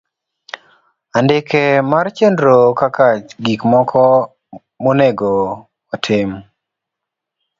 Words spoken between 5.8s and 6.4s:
otim.